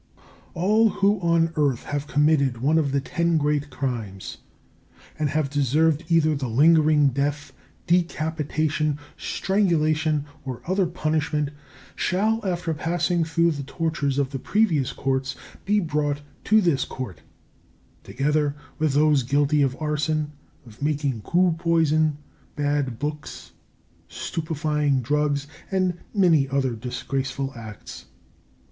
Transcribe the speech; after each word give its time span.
All 0.55 0.89
who 0.89 1.19
on 1.19 1.53
earth 1.55 1.83
have 1.83 2.07
committed 2.07 2.57
one 2.57 2.79
of 2.79 2.91
the 2.91 2.99
ten 3.01 3.37
great 3.37 3.69
crimes, 3.69 4.37
and 5.19 5.29
have 5.29 5.47
deserved 5.47 6.05
either 6.09 6.35
the 6.35 6.47
lingering 6.47 7.09
death, 7.09 7.53
decapitation, 7.85 8.97
strangulation, 9.15 10.25
or 10.43 10.63
other 10.65 10.87
punishment, 10.87 11.51
shall, 11.95 12.43
after 12.43 12.73
passing 12.73 13.23
through 13.23 13.51
the 13.51 13.61
tortures 13.61 14.17
of 14.17 14.31
the 14.31 14.39
previous 14.39 14.91
Courts, 14.91 15.35
be 15.65 15.79
brought 15.79 16.21
to 16.45 16.61
this 16.61 16.83
Court, 16.83 17.21
together 18.03 18.55
with 18.79 18.93
those 18.93 19.21
guilty 19.21 19.61
of 19.61 19.77
arson, 19.79 20.31
of 20.65 20.81
making 20.81 21.21
ku 21.21 21.53
poison, 21.59 22.17
bad 22.55 22.97
books, 22.97 23.51
stupefying 24.07 25.01
drugs, 25.03 25.45
and 25.69 25.99
many 26.11 26.49
other 26.49 26.73
disgraceful 26.75 27.53
acts. 27.55 28.05